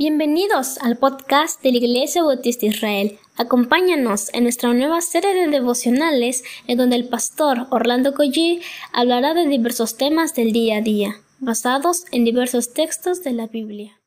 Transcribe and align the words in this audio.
Bienvenidos 0.00 0.78
al 0.78 0.96
podcast 0.96 1.60
de 1.60 1.72
la 1.72 1.78
Iglesia 1.78 2.22
Bautista 2.22 2.66
Israel. 2.66 3.18
Acompáñanos 3.36 4.32
en 4.32 4.44
nuestra 4.44 4.72
nueva 4.72 5.00
serie 5.00 5.34
de 5.34 5.48
devocionales 5.48 6.44
en 6.68 6.78
donde 6.78 6.94
el 6.94 7.08
pastor 7.08 7.66
Orlando 7.70 8.14
Collie 8.14 8.62
hablará 8.92 9.34
de 9.34 9.48
diversos 9.48 9.96
temas 9.96 10.36
del 10.36 10.52
día 10.52 10.76
a 10.76 10.82
día, 10.82 11.16
basados 11.40 12.04
en 12.12 12.24
diversos 12.24 12.74
textos 12.74 13.24
de 13.24 13.32
la 13.32 13.48
Biblia. 13.48 14.00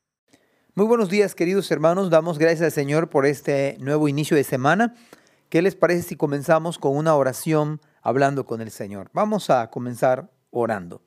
Muy 0.75 0.85
buenos 0.85 1.09
días 1.09 1.35
queridos 1.35 1.69
hermanos, 1.71 2.09
damos 2.09 2.37
gracias 2.37 2.61
al 2.61 2.71
Señor 2.71 3.09
por 3.09 3.25
este 3.25 3.75
nuevo 3.81 4.07
inicio 4.07 4.37
de 4.37 4.45
semana. 4.45 4.95
¿Qué 5.49 5.61
les 5.61 5.75
parece 5.75 6.03
si 6.03 6.15
comenzamos 6.15 6.77
con 6.77 6.95
una 6.95 7.17
oración 7.17 7.81
hablando 8.01 8.45
con 8.45 8.61
el 8.61 8.71
Señor? 8.71 9.09
Vamos 9.11 9.49
a 9.49 9.69
comenzar 9.69 10.31
orando. 10.51 11.01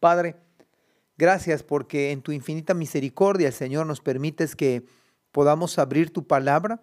Padre, 0.00 0.36
Gracias 1.18 1.64
porque 1.64 2.12
en 2.12 2.22
tu 2.22 2.30
infinita 2.30 2.74
misericordia, 2.74 3.50
Señor, 3.50 3.86
nos 3.86 4.00
permites 4.00 4.54
que 4.54 4.86
podamos 5.32 5.76
abrir 5.80 6.12
tu 6.12 6.28
palabra. 6.28 6.80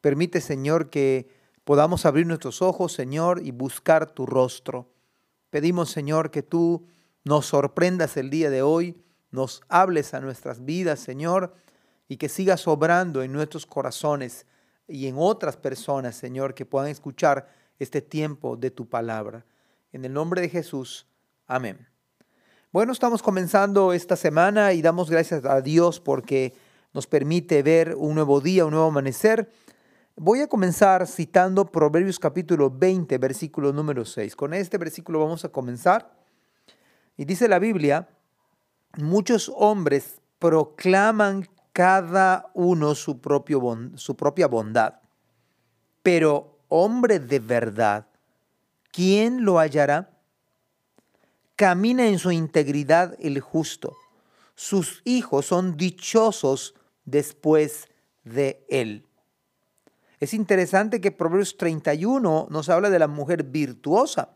Permite, 0.00 0.40
Señor, 0.40 0.90
que 0.90 1.28
podamos 1.62 2.04
abrir 2.04 2.26
nuestros 2.26 2.62
ojos, 2.62 2.92
Señor, 2.92 3.40
y 3.44 3.52
buscar 3.52 4.10
tu 4.10 4.26
rostro. 4.26 4.92
Pedimos, 5.50 5.88
Señor, 5.90 6.32
que 6.32 6.42
tú 6.42 6.88
nos 7.22 7.46
sorprendas 7.46 8.16
el 8.16 8.28
día 8.28 8.50
de 8.50 8.62
hoy, 8.62 9.00
nos 9.30 9.62
hables 9.68 10.14
a 10.14 10.20
nuestras 10.20 10.64
vidas, 10.64 10.98
Señor, 10.98 11.54
y 12.08 12.16
que 12.16 12.28
sigas 12.28 12.66
obrando 12.66 13.22
en 13.22 13.32
nuestros 13.32 13.66
corazones 13.66 14.46
y 14.88 15.06
en 15.06 15.14
otras 15.16 15.56
personas, 15.56 16.16
Señor, 16.16 16.54
que 16.54 16.66
puedan 16.66 16.88
escuchar 16.88 17.48
este 17.78 18.02
tiempo 18.02 18.56
de 18.56 18.72
tu 18.72 18.88
palabra. 18.88 19.46
En 19.92 20.04
el 20.04 20.12
nombre 20.12 20.40
de 20.40 20.48
Jesús. 20.48 21.06
Amén. 21.46 21.86
Bueno, 22.72 22.92
estamos 22.92 23.20
comenzando 23.20 23.92
esta 23.92 24.14
semana 24.14 24.72
y 24.74 24.80
damos 24.80 25.10
gracias 25.10 25.44
a 25.44 25.60
Dios 25.60 25.98
porque 25.98 26.54
nos 26.92 27.08
permite 27.08 27.64
ver 27.64 27.96
un 27.96 28.14
nuevo 28.14 28.40
día, 28.40 28.64
un 28.64 28.70
nuevo 28.70 28.86
amanecer. 28.86 29.50
Voy 30.14 30.40
a 30.40 30.46
comenzar 30.46 31.08
citando 31.08 31.64
Proverbios 31.64 32.20
capítulo 32.20 32.70
20, 32.70 33.18
versículo 33.18 33.72
número 33.72 34.04
6. 34.04 34.36
Con 34.36 34.54
este 34.54 34.78
versículo 34.78 35.18
vamos 35.18 35.44
a 35.44 35.48
comenzar. 35.48 36.12
Y 37.16 37.24
dice 37.24 37.48
la 37.48 37.58
Biblia, 37.58 38.08
muchos 38.98 39.50
hombres 39.56 40.20
proclaman 40.38 41.48
cada 41.72 42.52
uno 42.54 42.94
su, 42.94 43.18
su 43.96 44.16
propia 44.16 44.46
bondad, 44.46 44.94
pero 46.04 46.60
hombre 46.68 47.18
de 47.18 47.40
verdad, 47.40 48.06
¿quién 48.92 49.44
lo 49.44 49.58
hallará? 49.58 50.09
Camina 51.60 52.08
en 52.08 52.18
su 52.18 52.30
integridad 52.30 53.18
el 53.20 53.38
justo. 53.40 53.94
Sus 54.54 55.02
hijos 55.04 55.44
son 55.44 55.76
dichosos 55.76 56.74
después 57.04 57.86
de 58.24 58.64
él. 58.70 59.06
Es 60.20 60.32
interesante 60.32 61.02
que 61.02 61.12
Proverbios 61.12 61.58
31 61.58 62.46
nos 62.48 62.70
habla 62.70 62.88
de 62.88 62.98
la 62.98 63.08
mujer 63.08 63.42
virtuosa, 63.42 64.30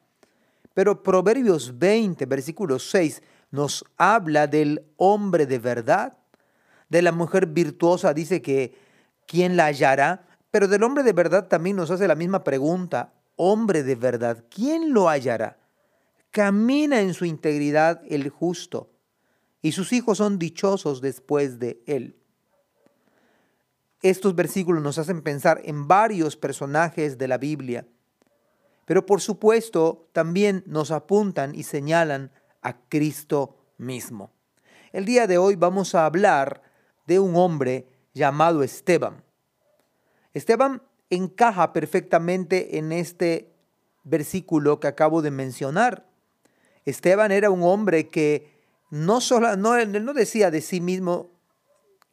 pero 0.75 1.03
Proverbios 1.03 1.79
20, 1.79 2.27
versículo 2.27 2.79
6, 2.79 3.23
nos 3.51 3.87
habla 3.97 4.47
del 4.47 4.85
hombre 4.99 5.47
de 5.47 5.59
verdad. 5.59 6.19
De 6.91 7.01
la 7.01 7.13
mujer 7.13 7.47
virtuosa 7.47 8.13
dice 8.13 8.43
que 8.43 8.77
quién 9.27 9.57
la 9.57 9.65
hallará, 9.65 10.27
pero 10.51 10.69
del 10.69 10.83
hombre 10.83 11.03
de 11.03 11.15
verdad 11.15 11.49
también 11.49 11.77
nos 11.77 11.91
hace 11.91 12.07
la 12.07 12.17
misma 12.17 12.45
pregunta. 12.45 13.15
Hombre 13.37 13.83
de 13.83 13.95
verdad, 13.95 14.45
¿quién 14.51 14.93
lo 14.93 15.09
hallará? 15.09 15.64
Camina 16.35 17.01
en 17.01 17.15
su 17.15 17.27
integridad 17.27 18.03
el 18.09 18.29
justo, 18.29 18.91
y 19.63 19.71
sus 19.71 19.93
hijos 19.93 20.19
son 20.19 20.37
dichosos 20.37 21.01
después 21.01 21.61
de 21.61 21.81
él. 21.87 22.17
Estos 24.03 24.35
versículos 24.35 24.83
nos 24.83 24.99
hacen 24.99 25.23
pensar 25.23 25.61
en 25.63 25.87
varios 25.87 26.37
personajes 26.37 27.19
de 27.19 27.29
la 27.29 27.39
Biblia, 27.39 27.87
pero 28.85 29.07
por 29.07 29.21
supuesto 29.21 30.09
también 30.13 30.65
nos 30.67 30.91
apuntan 30.91 31.55
y 31.55 31.63
señalan 31.63 32.33
a 32.63 32.81
Cristo 32.89 33.57
mismo. 33.79 34.33
El 34.91 35.05
día 35.05 35.29
de 35.29 35.39
hoy 35.39 35.55
vamos 35.55 35.95
a 35.95 36.05
hablar 36.05 36.63
de 37.07 37.21
un 37.21 37.37
hombre 37.37 37.87
llamado 38.13 38.65
Esteban. 38.65 39.23
Esteban 40.33 40.83
encaja 41.11 41.73
perfectamente 41.73 42.77
en 42.77 42.91
este 42.91 43.55
versículo 44.03 44.81
que 44.81 44.89
acabo 44.89 45.23
de 45.23 45.31
mencionar. 45.31 46.13
Esteban 46.85 47.33
era 47.33 47.51
un 47.51 47.63
hombre 47.63 48.09
que 48.09 48.53
no 48.91 49.21
solo, 49.21 49.57
no, 49.57 49.77
él 49.77 50.05
no 50.05 50.15
decía 50.15 50.51
de 50.51 50.61
sí 50.61 50.81
mismo 50.81 51.31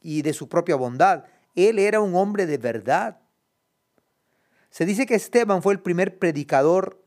y 0.02 0.22
de 0.22 0.34
su 0.34 0.48
propia 0.48 0.76
bondad, 0.76 1.26
él 1.56 1.80
era 1.80 2.00
un 2.00 2.16
hombre 2.16 2.46
de 2.46 2.58
verdad. 2.58 3.20
Se 4.70 4.86
dice 4.86 5.06
que 5.06 5.16
Esteban 5.16 5.62
fue 5.62 5.74
el 5.74 5.82
primer 5.82 6.18
predicador 6.18 7.04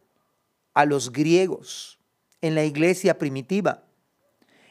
a 0.75 0.85
los 0.85 1.13
griegos 1.13 1.99
en 2.41 2.55
la 2.55 2.65
iglesia 2.65 3.19
primitiva. 3.19 3.85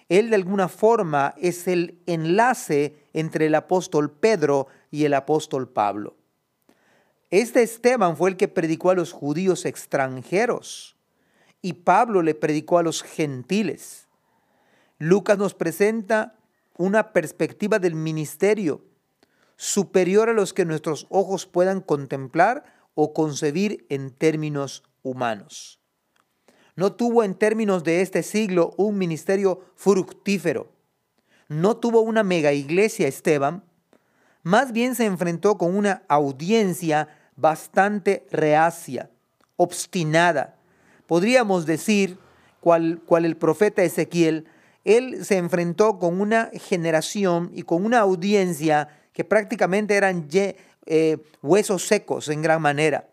Él 0.09 0.29
de 0.29 0.35
alguna 0.35 0.67
forma 0.67 1.33
es 1.37 1.67
el 1.67 1.99
enlace 2.05 2.95
entre 3.13 3.47
el 3.47 3.55
apóstol 3.55 4.11
Pedro 4.11 4.67
y 4.91 5.05
el 5.05 5.13
apóstol 5.15 5.69
Pablo. 5.69 6.15
Este 7.31 7.63
Esteban 7.63 8.15
fue 8.15 8.29
el 8.29 8.37
que 8.37 8.47
predicó 8.47 8.91
a 8.91 8.95
los 8.95 9.11
judíos 9.11 9.65
extranjeros 9.65 10.95
y 11.63 11.73
Pablo 11.73 12.21
le 12.21 12.35
predicó 12.35 12.77
a 12.77 12.83
los 12.83 13.01
gentiles. 13.01 14.09
Lucas 14.99 15.39
nos 15.39 15.55
presenta 15.55 16.35
una 16.77 17.13
perspectiva 17.13 17.79
del 17.79 17.95
ministerio 17.95 18.83
superior 19.55 20.29
a 20.29 20.33
los 20.33 20.53
que 20.53 20.65
nuestros 20.65 21.07
ojos 21.09 21.45
puedan 21.47 21.79
contemplar 21.79 22.65
o 22.95 23.13
concebir 23.13 23.85
en 23.89 24.11
términos 24.11 24.83
humanos. 25.03 25.79
No 26.75 26.93
tuvo 26.93 27.23
en 27.23 27.33
términos 27.33 27.85
de 27.85 28.01
este 28.01 28.23
siglo 28.23 28.73
un 28.77 28.97
ministerio 28.97 29.61
fructífero. 29.75 30.69
No 31.47 31.77
tuvo 31.77 32.01
una 32.01 32.23
mega 32.23 32.51
iglesia 32.51 33.07
Esteban. 33.07 33.63
Más 34.41 34.73
bien 34.73 34.95
se 34.95 35.05
enfrentó 35.05 35.57
con 35.57 35.77
una 35.77 36.03
audiencia 36.09 37.07
bastante 37.37 38.27
reacia, 38.31 39.11
obstinada, 39.55 40.57
podríamos 41.07 41.65
decir, 41.65 42.17
cual, 42.59 43.01
el 43.23 43.37
profeta 43.37 43.83
Ezequiel, 43.83 44.45
él 44.83 45.23
se 45.23 45.37
enfrentó 45.37 45.99
con 45.99 46.19
una 46.19 46.49
generación 46.53 47.51
y 47.53 47.63
con 47.63 47.85
una 47.85 47.99
audiencia 47.99 48.89
que 49.13 49.23
prácticamente 49.23 49.95
eran 49.95 50.27
eh, 50.85 51.17
huesos 51.41 51.87
secos 51.87 52.27
en 52.29 52.41
gran 52.41 52.61
manera. 52.61 53.07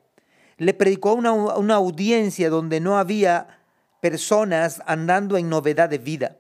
Le 0.56 0.74
predicó 0.74 1.10
a 1.10 1.14
una, 1.14 1.32
una 1.32 1.74
audiencia 1.74 2.50
donde 2.50 2.80
no 2.80 2.98
había 2.98 3.60
personas 4.00 4.82
andando 4.86 5.36
en 5.36 5.48
novedad 5.48 5.88
de 5.88 5.98
vida. 5.98 6.36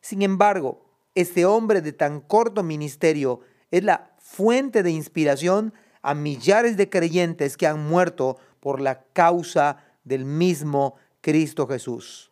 Sin 0.00 0.22
embargo, 0.22 0.84
este 1.14 1.46
hombre 1.46 1.80
de 1.80 1.92
tan 1.92 2.20
corto 2.20 2.62
ministerio 2.62 3.40
es 3.70 3.84
la 3.84 4.10
fuente 4.18 4.82
de 4.82 4.90
inspiración 4.90 5.72
a 6.02 6.14
millares 6.14 6.76
de 6.76 6.90
creyentes 6.90 7.56
que 7.56 7.66
han 7.66 7.86
muerto 7.86 8.36
por 8.60 8.80
la 8.80 9.04
causa 9.12 9.78
del 10.04 10.24
mismo 10.24 10.96
Cristo 11.20 11.66
Jesús. 11.66 12.30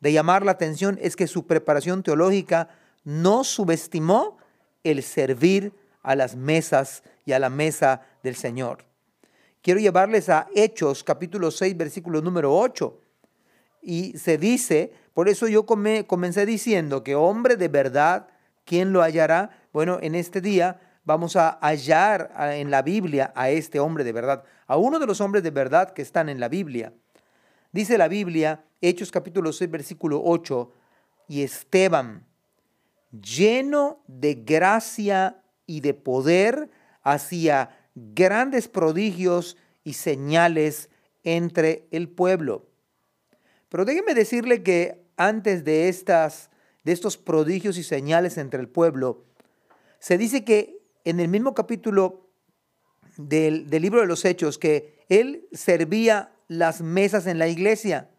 De 0.00 0.12
llamar 0.12 0.44
la 0.44 0.52
atención 0.52 0.98
es 1.00 1.16
que 1.16 1.26
su 1.26 1.46
preparación 1.46 2.02
teológica 2.02 2.68
no 3.04 3.44
subestimó 3.44 4.38
el 4.82 5.02
servir 5.02 5.72
a 6.02 6.14
las 6.14 6.36
mesas 6.36 7.02
y 7.24 7.32
a 7.32 7.38
la 7.38 7.50
mesa 7.50 8.02
del 8.22 8.36
Señor. 8.36 8.84
Quiero 9.62 9.80
llevarles 9.80 10.28
a 10.28 10.46
Hechos 10.54 11.02
capítulo 11.02 11.50
6 11.50 11.76
versículo 11.76 12.20
número 12.20 12.54
8. 12.54 13.00
Y 13.80 14.16
se 14.18 14.36
dice, 14.36 14.92
por 15.14 15.28
eso 15.28 15.48
yo 15.48 15.64
comencé 15.64 16.46
diciendo 16.46 17.02
que 17.02 17.14
hombre 17.14 17.56
de 17.56 17.68
verdad, 17.68 18.28
¿quién 18.64 18.92
lo 18.92 19.02
hallará? 19.02 19.50
Bueno, 19.72 19.98
en 20.02 20.14
este 20.14 20.40
día 20.40 20.80
vamos 21.04 21.36
a 21.36 21.58
hallar 21.60 22.32
en 22.54 22.70
la 22.70 22.82
Biblia 22.82 23.32
a 23.34 23.50
este 23.50 23.78
hombre 23.80 24.04
de 24.04 24.12
verdad, 24.12 24.44
a 24.66 24.76
uno 24.76 24.98
de 24.98 25.06
los 25.06 25.20
hombres 25.20 25.42
de 25.42 25.50
verdad 25.50 25.92
que 25.92 26.02
están 26.02 26.28
en 26.28 26.40
la 26.40 26.48
Biblia. 26.48 26.92
Dice 27.72 27.98
la 27.98 28.08
Biblia, 28.08 28.64
Hechos 28.80 29.10
capítulo 29.10 29.52
6, 29.52 29.70
versículo 29.70 30.22
8, 30.24 30.72
y 31.28 31.42
Esteban, 31.42 32.26
lleno 33.10 34.02
de 34.06 34.34
gracia 34.34 35.42
y 35.66 35.80
de 35.80 35.94
poder, 35.94 36.70
hacía 37.02 37.76
grandes 37.94 38.68
prodigios 38.68 39.56
y 39.82 39.94
señales 39.94 40.90
entre 41.22 41.86
el 41.90 42.08
pueblo. 42.08 42.68
Pero 43.68 43.84
déjeme 43.84 44.14
decirle 44.14 44.62
que 44.62 45.04
antes 45.16 45.64
de, 45.64 45.88
estas, 45.88 46.50
de 46.84 46.92
estos 46.92 47.16
prodigios 47.16 47.78
y 47.78 47.82
señales 47.82 48.38
entre 48.38 48.60
el 48.60 48.68
pueblo, 48.68 49.24
se 49.98 50.18
dice 50.18 50.44
que 50.44 50.73
en 51.04 51.20
el 51.20 51.28
mismo 51.28 51.54
capítulo 51.54 52.28
del, 53.16 53.68
libro 53.70 54.00
de 54.00 54.06
los 54.06 54.24
Hechos 54.24 54.58
que 54.58 55.04
él 55.08 55.46
servía 55.52 56.32
las 56.48 56.80
mesas 56.80 57.26
en 57.26 57.38
la 57.38 57.48
iglesia, 57.48 58.10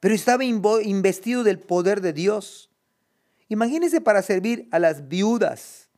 pero 0.00 0.14
estaba 0.14 0.44
investido 0.44 1.44
del 1.44 1.58
poder 1.58 2.00
de 2.00 2.12
Dios. 2.12 2.70
Imagínense 3.48 4.00
para 4.00 4.22
servir 4.22 4.68
a 4.70 4.78
las 4.78 5.08
viudas. 5.08 5.88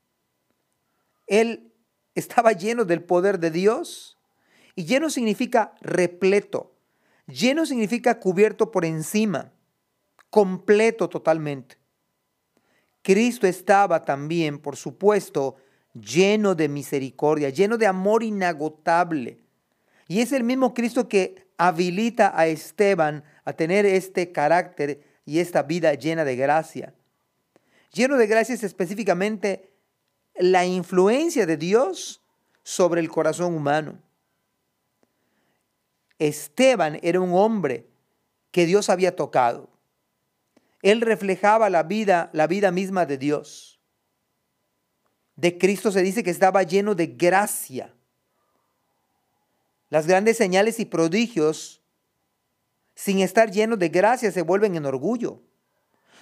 Él 1.27 1.73
estaba 2.15 2.53
lleno 2.53 2.85
del 2.85 3.03
poder 3.03 3.41
de 3.41 3.50
Dios. 3.50 4.17
Y 4.77 4.85
lleno 4.85 5.11
significa 5.11 5.75
repleto. 5.81 6.77
Lleno 7.27 7.67
significa 7.67 8.21
cubierto 8.21 8.71
por 8.71 8.85
encima. 8.85 9.53
Completo 10.31 11.09
totalmente. 11.09 11.79
Cristo 13.03 13.47
estaba 13.47 14.05
también, 14.05 14.59
por 14.59 14.77
supuesto, 14.77 15.56
lleno 16.00 16.54
de 16.54 16.69
misericordia, 16.69 17.50
lleno 17.50 17.78
de 17.78 17.87
amor 17.87 18.22
inagotable. 18.22 19.38
Y 20.08 20.20
es 20.20 20.32
el 20.32 20.44
mismo 20.44 20.75
Cristo 20.75 21.08
que 21.08 21.46
habilita 21.58 22.32
a 22.38 22.46
Esteban 22.46 23.25
a 23.44 23.52
tener 23.52 23.87
este 23.87 24.32
carácter 24.32 25.00
y 25.25 25.38
esta 25.38 25.62
vida 25.62 25.94
llena 25.94 26.25
de 26.25 26.37
gracia. 26.37 26.94
Lleno 27.93 28.16
de 28.16 28.26
gracia 28.26 28.54
es 28.54 28.62
específicamente 28.62 29.72
la 30.34 30.66
influencia 30.66 31.46
de 31.46 31.56
Dios 31.56 32.22
sobre 32.62 33.00
el 33.00 33.08
corazón 33.08 33.54
humano. 33.54 33.98
Esteban 36.19 36.98
era 37.02 37.20
un 37.20 37.34
hombre 37.34 37.87
que 38.50 38.66
Dios 38.66 38.90
había 38.90 39.16
tocado. 39.16 39.70
Él 40.82 41.00
reflejaba 41.00 41.70
la 41.70 41.82
vida, 41.82 42.31
la 42.32 42.46
vida 42.46 42.70
misma 42.70 43.06
de 43.06 43.19
Dios. 43.19 43.75
De 45.37 45.59
Cristo 45.59 45.93
se 45.93 46.03
dice 46.03 46.23
que 46.23 46.31
estaba 46.31 46.62
lleno 46.62 46.94
de 46.94 47.06
gracia. 47.06 47.94
Las 49.91 50.06
grandes 50.06 50.37
señales 50.37 50.81
y 50.81 50.87
prodigios, 50.87 51.83
sin 52.94 53.21
estar 53.21 53.50
llenos 53.50 53.79
de 53.79 53.91
gracia, 53.91 54.33
se 54.33 54.43
vuelven 54.43 54.75
en 54.75 54.87
orgullo. 54.87 55.43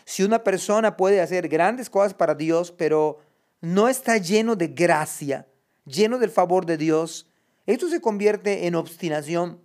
Si 0.05 0.22
una 0.22 0.44
persona 0.44 0.96
puede 0.96 1.20
hacer 1.20 1.49
grandes 1.49 1.88
cosas 1.88 2.12
para 2.12 2.34
Dios, 2.34 2.72
pero 2.72 3.20
no 3.61 3.88
está 3.88 4.19
lleno 4.19 4.56
de 4.56 4.69
gracia, 4.69 5.46
lleno 5.87 6.19
del 6.19 6.31
favor 6.31 6.67
de 6.67 6.76
Dios, 6.76 7.31
esto 7.67 7.88
se 7.88 8.00
convierte 8.00 8.67
en 8.67 8.75
obstinación. 8.75 9.62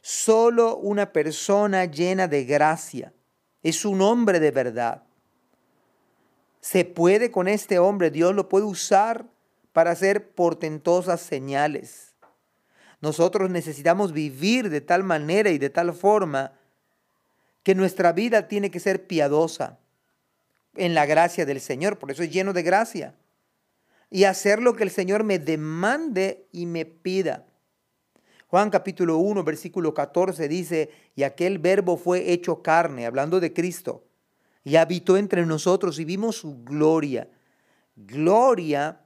Solo 0.00 0.76
una 0.76 1.12
persona 1.12 1.84
llena 1.84 2.28
de 2.28 2.44
gracia 2.44 3.12
es 3.62 3.84
un 3.84 4.00
hombre 4.00 4.40
de 4.40 4.50
verdad. 4.50 5.04
Se 6.62 6.84
puede 6.84 7.32
con 7.32 7.48
este 7.48 7.80
hombre, 7.80 8.12
Dios 8.12 8.34
lo 8.36 8.48
puede 8.48 8.64
usar 8.64 9.26
para 9.72 9.90
hacer 9.90 10.30
portentosas 10.30 11.20
señales. 11.20 12.14
Nosotros 13.00 13.50
necesitamos 13.50 14.12
vivir 14.12 14.70
de 14.70 14.80
tal 14.80 15.02
manera 15.02 15.50
y 15.50 15.58
de 15.58 15.70
tal 15.70 15.92
forma 15.92 16.52
que 17.64 17.74
nuestra 17.74 18.12
vida 18.12 18.46
tiene 18.46 18.70
que 18.70 18.78
ser 18.78 19.08
piadosa 19.08 19.80
en 20.76 20.94
la 20.94 21.04
gracia 21.04 21.44
del 21.44 21.60
Señor, 21.60 21.98
por 21.98 22.12
eso 22.12 22.22
es 22.22 22.30
lleno 22.30 22.52
de 22.52 22.62
gracia. 22.62 23.16
Y 24.08 24.24
hacer 24.24 24.62
lo 24.62 24.76
que 24.76 24.84
el 24.84 24.90
Señor 24.90 25.24
me 25.24 25.40
demande 25.40 26.46
y 26.52 26.66
me 26.66 26.84
pida. 26.84 27.44
Juan 28.46 28.70
capítulo 28.70 29.16
1, 29.16 29.42
versículo 29.42 29.94
14 29.94 30.46
dice, 30.46 30.90
y 31.16 31.24
aquel 31.24 31.58
verbo 31.58 31.96
fue 31.96 32.32
hecho 32.32 32.62
carne, 32.62 33.04
hablando 33.04 33.40
de 33.40 33.52
Cristo, 33.52 34.04
y 34.64 34.76
habitó 34.76 35.16
entre 35.16 35.46
nosotros 35.46 35.98
y 35.98 36.04
vimos 36.04 36.36
su 36.36 36.62
gloria. 36.62 37.28
Gloria 37.96 39.00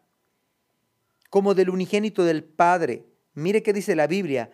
como 1.30 1.54
del 1.54 1.70
unigénito 1.70 2.24
del 2.24 2.44
Padre 2.44 3.04
Mire 3.36 3.62
qué 3.62 3.74
dice 3.74 3.94
la 3.94 4.06
Biblia, 4.06 4.50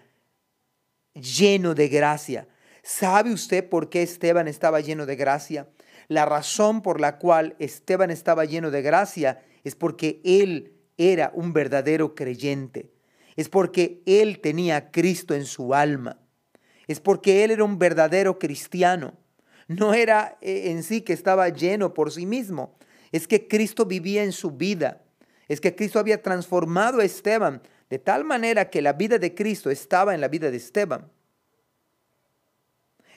lleno 1.14 1.72
de 1.74 1.88
gracia. 1.88 2.48
¿Sabe 2.82 3.32
usted 3.32 3.68
por 3.68 3.88
qué 3.88 4.02
Esteban 4.02 4.48
estaba 4.48 4.80
lleno 4.80 5.06
de 5.06 5.14
gracia? 5.14 5.68
La 6.08 6.26
razón 6.26 6.82
por 6.82 7.00
la 7.00 7.18
cual 7.18 7.54
Esteban 7.60 8.10
estaba 8.10 8.44
lleno 8.44 8.72
de 8.72 8.82
gracia 8.82 9.40
es 9.62 9.76
porque 9.76 10.20
él 10.24 10.72
era 10.98 11.30
un 11.32 11.52
verdadero 11.52 12.16
creyente. 12.16 12.90
Es 13.36 13.48
porque 13.48 14.02
él 14.04 14.40
tenía 14.40 14.76
a 14.76 14.90
Cristo 14.90 15.32
en 15.32 15.44
su 15.44 15.74
alma. 15.74 16.18
Es 16.88 16.98
porque 16.98 17.44
él 17.44 17.52
era 17.52 17.62
un 17.62 17.78
verdadero 17.78 18.40
cristiano. 18.40 19.14
No 19.78 19.94
era 19.94 20.38
eh, 20.40 20.70
en 20.70 20.82
sí 20.82 21.02
que 21.02 21.12
estaba 21.12 21.48
lleno 21.48 21.94
por 21.94 22.10
sí 22.12 22.26
mismo. 22.26 22.74
Es 23.10 23.28
que 23.28 23.46
Cristo 23.46 23.86
vivía 23.86 24.24
en 24.24 24.32
su 24.32 24.50
vida. 24.50 25.02
Es 25.48 25.60
que 25.60 25.74
Cristo 25.74 25.98
había 25.98 26.22
transformado 26.22 27.00
a 27.00 27.04
Esteban 27.04 27.62
de 27.90 27.98
tal 27.98 28.24
manera 28.24 28.70
que 28.70 28.80
la 28.80 28.94
vida 28.94 29.18
de 29.18 29.34
Cristo 29.34 29.70
estaba 29.70 30.14
en 30.14 30.20
la 30.20 30.28
vida 30.28 30.50
de 30.50 30.56
Esteban. 30.56 31.10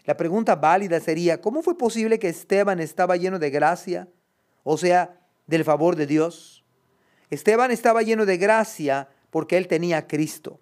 La 0.03 0.17
pregunta 0.17 0.55
válida 0.55 0.99
sería, 0.99 1.41
¿cómo 1.41 1.63
fue 1.63 1.77
posible 1.77 2.19
que 2.19 2.29
Esteban 2.29 2.79
estaba 2.79 3.15
lleno 3.15 3.39
de 3.39 3.49
gracia? 3.49 4.07
O 4.63 4.77
sea, 4.77 5.19
del 5.47 5.63
favor 5.63 5.95
de 5.95 6.05
Dios. 6.05 6.63
Esteban 7.29 7.71
estaba 7.71 8.03
lleno 8.03 8.25
de 8.25 8.37
gracia 8.37 9.09
porque 9.29 9.57
él 9.57 9.67
tenía 9.67 9.97
a 9.97 10.07
Cristo. 10.07 10.59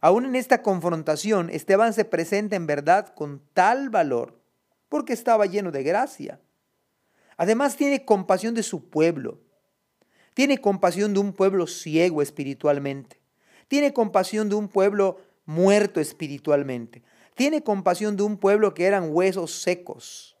Aún 0.00 0.26
en 0.26 0.36
esta 0.36 0.62
confrontación, 0.62 1.50
Esteban 1.50 1.92
se 1.92 2.04
presenta 2.04 2.54
en 2.54 2.66
verdad 2.66 3.14
con 3.14 3.42
tal 3.52 3.90
valor 3.90 4.37
porque 4.88 5.12
estaba 5.12 5.46
lleno 5.46 5.70
de 5.70 5.82
gracia. 5.82 6.40
Además 7.36 7.76
tiene 7.76 8.04
compasión 8.04 8.54
de 8.54 8.62
su 8.62 8.88
pueblo. 8.88 9.38
Tiene 10.34 10.58
compasión 10.58 11.14
de 11.14 11.20
un 11.20 11.32
pueblo 11.32 11.66
ciego 11.66 12.22
espiritualmente. 12.22 13.20
Tiene 13.68 13.92
compasión 13.92 14.48
de 14.48 14.54
un 14.54 14.68
pueblo 14.68 15.20
muerto 15.44 16.00
espiritualmente. 16.00 17.02
Tiene 17.34 17.62
compasión 17.62 18.16
de 18.16 18.22
un 18.22 18.36
pueblo 18.38 18.74
que 18.74 18.86
eran 18.86 19.10
huesos 19.10 19.62
secos. 19.62 20.36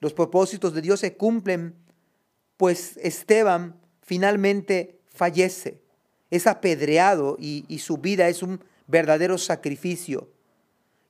Los 0.00 0.12
propósitos 0.12 0.74
de 0.74 0.82
Dios 0.82 1.00
se 1.00 1.16
cumplen, 1.16 1.74
pues 2.56 2.96
Esteban 2.98 3.80
finalmente 4.02 5.00
fallece. 5.06 5.80
Es 6.30 6.46
apedreado 6.46 7.36
y, 7.40 7.64
y 7.68 7.78
su 7.78 7.98
vida 7.98 8.28
es 8.28 8.42
un 8.42 8.62
verdadero 8.86 9.38
sacrificio 9.38 10.30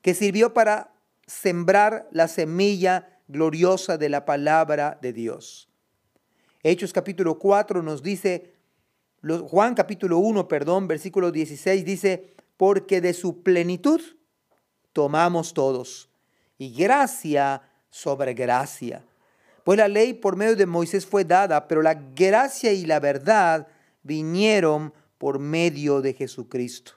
que 0.00 0.14
sirvió 0.14 0.54
para 0.54 0.93
sembrar 1.26 2.08
la 2.10 2.28
semilla 2.28 3.20
gloriosa 3.28 3.98
de 3.98 4.08
la 4.08 4.24
palabra 4.24 4.98
de 5.00 5.12
Dios. 5.12 5.68
Hechos 6.62 6.92
capítulo 6.92 7.38
4 7.38 7.82
nos 7.82 8.02
dice, 8.02 8.54
Juan 9.22 9.74
capítulo 9.74 10.18
1, 10.18 10.48
perdón, 10.48 10.86
versículo 10.88 11.30
16 11.30 11.84
dice, 11.84 12.34
porque 12.56 13.00
de 13.00 13.12
su 13.12 13.42
plenitud 13.42 14.00
tomamos 14.92 15.54
todos, 15.54 16.08
y 16.58 16.72
gracia 16.72 17.62
sobre 17.90 18.34
gracia. 18.34 19.04
Pues 19.64 19.78
la 19.78 19.88
ley 19.88 20.12
por 20.12 20.36
medio 20.36 20.56
de 20.56 20.66
Moisés 20.66 21.06
fue 21.06 21.24
dada, 21.24 21.68
pero 21.68 21.82
la 21.82 21.94
gracia 21.94 22.72
y 22.72 22.84
la 22.84 23.00
verdad 23.00 23.66
vinieron 24.02 24.92
por 25.18 25.38
medio 25.38 26.02
de 26.02 26.12
Jesucristo. 26.12 26.92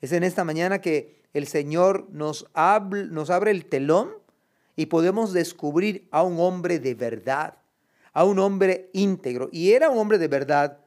Es 0.00 0.12
en 0.12 0.24
esta 0.24 0.44
mañana 0.44 0.80
que 0.80 1.17
el 1.34 1.46
Señor 1.46 2.08
nos, 2.10 2.46
abre 2.54 3.50
el 3.50 3.66
telón 3.66 4.10
y 4.76 4.86
podemos 4.86 5.32
descubrir 5.32 6.06
a 6.10 6.22
un 6.22 6.38
hombre 6.40 6.78
de 6.78 6.94
verdad 6.94 7.58
a 8.18 8.24
un 8.24 8.40
hombre 8.40 8.90
íntegro. 8.94 9.48
Y 9.52 9.70
era 9.70 9.90
un 9.90 9.98
hombre 9.98 10.18
de 10.18 10.26
verdad, 10.26 10.78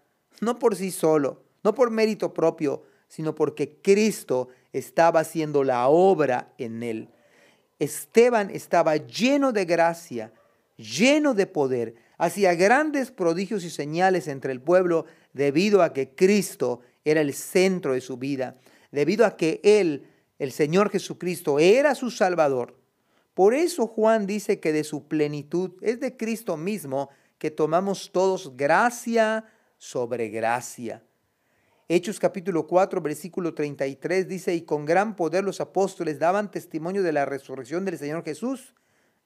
no 0.42 0.60
por 0.60 0.76
sí 0.76 0.92
solo, 0.92 1.42
no 1.64 1.74
por 1.74 1.90
mérito 1.90 2.34
propio, 2.34 2.84
sino 3.08 3.36
porque 3.36 3.78
Cristo 3.82 4.50
estaba 4.74 5.22
haciendo 5.22 5.64
la 5.64 5.88
obra 5.88 6.54
en 6.58 6.84
él. 6.84 7.08
Esteban 7.80 8.50
estaba 8.50 8.98
lleno 8.98 9.54
de 9.54 9.64
gracia, 9.64 10.34
lleno 10.76 11.34
de 11.34 11.48
poder, 11.48 11.96
hacía 12.18 12.54
grandes 12.54 13.12
prodigios 13.12 13.64
y 13.64 13.70
señales 13.70 14.28
entre 14.28 14.52
el 14.52 14.60
pueblo 14.60 15.06
debido 15.32 15.82
a 15.84 15.94
que 15.94 16.10
Cristo 16.10 16.82
era 17.06 17.22
el 17.22 17.34
centro 17.34 17.94
de 17.94 18.02
su 18.02 18.18
vida, 18.18 18.58
debido 18.92 19.26
a 19.26 19.38
que 19.38 19.62
Él, 19.64 20.06
el 20.42 20.52
Señor 20.52 20.90
Jesucristo, 20.90 21.60
era 21.60 21.94
su 21.94 22.10
Salvador. 22.10 22.76
Por 23.36 23.54
eso 23.54 23.86
Juan 23.86 24.26
dice 24.26 24.60
que 24.60 24.74
de 24.74 24.84
su 24.84 25.08
plenitud 25.08 25.74
es 25.82 26.00
de 26.00 26.18
Cristo 26.18 26.58
mismo 26.58 27.12
que 27.38 27.52
tomamos 27.52 28.12
todos 28.12 28.58
gracia 28.58 29.46
sobre 29.78 30.30
gracia. 30.30 31.04
Hechos 31.88 32.20
capítulo 32.20 32.66
4, 32.66 33.02
versículo 33.02 33.54
33 33.54 34.28
dice, 34.28 34.56
y 34.56 34.64
con 34.64 34.84
gran 34.84 35.16
poder 35.16 35.44
los 35.44 35.62
apóstoles 35.62 36.18
daban 36.18 36.50
testimonio 36.50 37.04
de 37.04 37.14
la 37.14 37.26
resurrección 37.26 37.86
del 37.86 38.00
Señor 38.00 38.24
Jesús, 38.24 38.74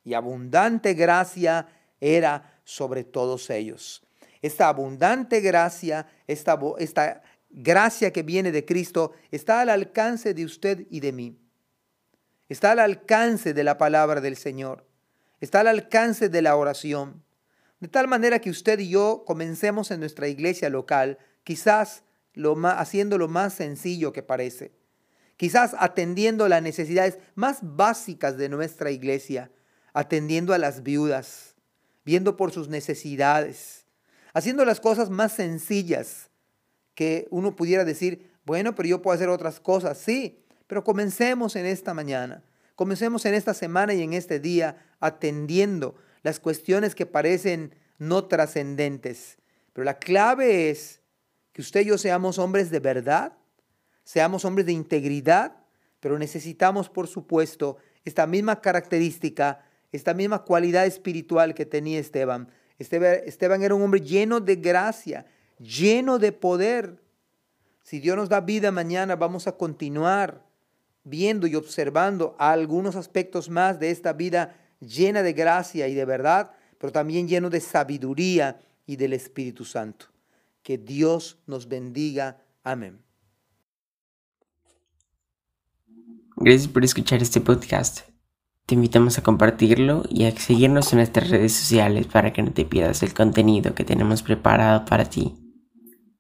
y 0.03 0.15
abundante 0.15 0.95
gracia 0.95 1.69
era 2.01 2.59
sobre 2.65 3.05
todos 3.05 3.49
ellos. 3.49 4.05
Esta 4.41 4.67
abundante 4.67 5.39
gracia, 5.39 6.07
esta, 6.27 6.59
gracia 7.55 8.11
que 8.11 8.21
viene 8.21 8.51
de 8.51 8.65
Cristo, 8.65 9.13
está 9.31 9.61
al 9.61 9.69
alcance 9.69 10.33
de 10.33 10.45
usted 10.45 10.85
y 10.89 10.99
de 10.99 11.13
mí. 11.13 11.39
Está 12.49 12.73
al 12.73 12.79
alcance 12.79 13.53
de 13.53 13.63
la 13.63 13.77
palabra 13.77 14.21
del 14.21 14.35
Señor. 14.35 14.85
Está 15.39 15.61
al 15.61 15.67
alcance 15.67 16.29
de 16.29 16.41
la 16.41 16.55
oración. 16.57 17.23
De 17.79 17.87
tal 17.87 18.07
manera 18.07 18.39
que 18.39 18.49
usted 18.49 18.79
y 18.79 18.89
yo 18.89 19.23
comencemos 19.25 19.89
en 19.91 20.01
nuestra 20.01 20.27
iglesia 20.27 20.69
local, 20.69 21.17
quizás 21.43 22.03
haciendo 22.75 23.17
lo 23.17 23.29
más 23.29 23.53
sencillo 23.53 24.11
que 24.11 24.21
parece, 24.21 24.73
quizás 25.37 25.75
atendiendo 25.79 26.47
las 26.49 26.61
necesidades 26.61 27.19
más 27.35 27.59
básicas 27.61 28.37
de 28.37 28.49
nuestra 28.49 28.91
iglesia, 28.91 29.51
atendiendo 29.93 30.53
a 30.53 30.57
las 30.57 30.83
viudas, 30.83 31.55
viendo 32.03 32.35
por 32.35 32.51
sus 32.51 32.67
necesidades, 32.67 33.85
haciendo 34.33 34.65
las 34.65 34.81
cosas 34.81 35.09
más 35.09 35.31
sencillas 35.31 36.29
que 36.95 37.27
uno 37.29 37.55
pudiera 37.55 37.85
decir, 37.85 38.31
bueno, 38.45 38.73
pero 38.73 38.89
yo 38.89 39.01
puedo 39.01 39.15
hacer 39.15 39.29
otras 39.29 39.59
cosas, 39.59 39.97
sí, 39.97 40.39
pero 40.67 40.83
comencemos 40.83 41.55
en 41.55 41.65
esta 41.65 41.93
mañana, 41.93 42.43
comencemos 42.75 43.25
en 43.25 43.33
esta 43.35 43.53
semana 43.53 43.93
y 43.93 44.01
en 44.01 44.13
este 44.13 44.39
día 44.39 44.77
atendiendo 44.99 45.95
las 46.23 46.39
cuestiones 46.39 46.95
que 46.95 47.05
parecen 47.05 47.75
no 47.99 48.25
trascendentes. 48.25 49.37
Pero 49.73 49.85
la 49.85 49.99
clave 49.99 50.69
es 50.69 51.01
que 51.51 51.61
usted 51.61 51.81
y 51.81 51.85
yo 51.85 51.97
seamos 51.97 52.39
hombres 52.39 52.71
de 52.71 52.79
verdad, 52.79 53.33
seamos 54.03 54.45
hombres 54.45 54.65
de 54.65 54.71
integridad, 54.71 55.57
pero 55.99 56.17
necesitamos, 56.17 56.89
por 56.89 57.07
supuesto, 57.07 57.77
esta 58.05 58.27
misma 58.27 58.61
característica, 58.61 59.65
esta 59.91 60.13
misma 60.13 60.43
cualidad 60.43 60.85
espiritual 60.85 61.53
que 61.53 61.65
tenía 61.65 61.99
Esteban. 61.99 62.49
Esteban, 62.77 63.63
era 63.63 63.73
un 63.73 63.81
hombre 63.81 64.01
lleno 64.01 64.39
de 64.39 64.55
gracia, 64.57 65.25
lleno 65.59 66.19
de 66.19 66.31
poder. 66.31 67.01
Si 67.83 67.99
Dios 67.99 68.17
nos 68.17 68.29
da 68.29 68.41
vida 68.41 68.71
mañana, 68.71 69.15
vamos 69.15 69.47
a 69.47 69.57
continuar 69.57 70.43
viendo 71.03 71.47
y 71.47 71.55
observando 71.55 72.35
algunos 72.39 72.95
aspectos 72.95 73.49
más 73.49 73.79
de 73.79 73.91
esta 73.91 74.13
vida 74.13 74.55
llena 74.79 75.21
de 75.21 75.33
gracia 75.33 75.87
y 75.87 75.93
de 75.93 76.05
verdad, 76.05 76.51
pero 76.77 76.91
también 76.91 77.27
lleno 77.27 77.49
de 77.49 77.61
sabiduría 77.61 78.59
y 78.85 78.95
del 78.97 79.13
Espíritu 79.13 79.65
Santo. 79.65 80.07
Que 80.63 80.77
Dios 80.77 81.37
nos 81.45 81.67
bendiga. 81.67 82.41
Amén. 82.63 82.99
Gracias 86.37 86.67
por 86.67 86.83
escuchar 86.83 87.21
este 87.21 87.39
podcast. 87.39 88.01
Te 88.65 88.73
invitamos 88.73 89.17
a 89.17 89.23
compartirlo 89.23 90.03
y 90.09 90.25
a 90.25 90.31
seguirnos 90.31 90.91
en 90.91 90.97
nuestras 90.97 91.29
redes 91.29 91.53
sociales 91.53 92.07
para 92.07 92.33
que 92.33 92.41
no 92.41 92.51
te 92.51 92.65
pierdas 92.65 93.03
el 93.03 93.13
contenido 93.13 93.75
que 93.75 93.85
tenemos 93.85 94.23
preparado 94.23 94.85
para 94.85 95.05
ti. 95.05 95.44